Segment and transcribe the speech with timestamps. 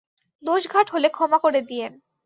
[0.43, 1.93] দোষঘাট হলে ক্ষমা করে দিয়েন।